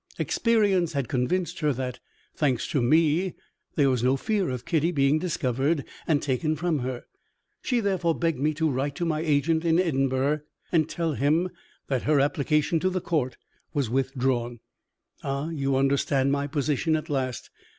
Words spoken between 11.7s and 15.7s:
that her application to the court was withdrawn.' Ah,